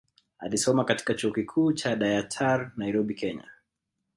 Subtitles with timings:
[0.39, 3.51] Alisoma katika chuo kikuu cha Dayatar Nairobi Kenya